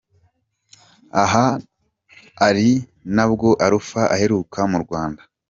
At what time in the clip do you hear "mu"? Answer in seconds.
4.71-4.77